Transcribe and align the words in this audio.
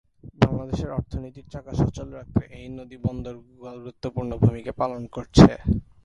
বাংলাদেশের 0.41 0.89
অর্থনীতির 0.91 1.49
চাকা 1.53 1.73
সচল 1.81 2.07
রাখতে 2.17 2.43
এই 2.59 2.67
নদী 2.77 2.97
বন্দর 3.05 3.35
গুরুত্বপূর্ণ 3.77 4.31
ভূমিকা 4.43 4.71
পালন 4.81 5.01
করছে। 5.15 5.49